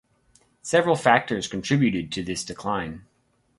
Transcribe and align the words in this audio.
Several 0.63 0.95
factors 0.95 1.47
contributed 1.47 2.11
to 2.13 2.23
this 2.23 2.43
decline. 2.43 3.05